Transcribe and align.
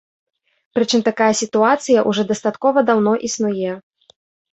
Прычым 0.77 1.03
такая 1.09 1.27
сітуацыя 1.41 1.99
ўжо 2.11 2.21
дастаткова 2.31 2.79
даўно 2.89 3.13
існуе. 3.29 3.77